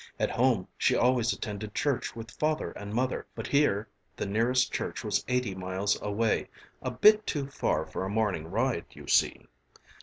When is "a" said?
6.81-6.89, 8.03-8.09